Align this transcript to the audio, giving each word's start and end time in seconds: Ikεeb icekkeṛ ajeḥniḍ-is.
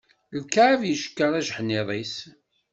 Ikεeb 0.37 0.81
icekkeṛ 0.93 1.31
ajeḥniḍ-is. 1.39 2.15